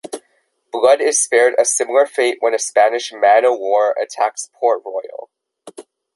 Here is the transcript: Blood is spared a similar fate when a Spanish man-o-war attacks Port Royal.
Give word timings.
Blood 0.71 0.99
is 0.99 1.21
spared 1.21 1.53
a 1.59 1.63
similar 1.63 2.07
fate 2.07 2.37
when 2.39 2.55
a 2.55 2.57
Spanish 2.57 3.13
man-o-war 3.13 3.93
attacks 4.01 4.49
Port 4.59 4.81
Royal. 4.83 5.29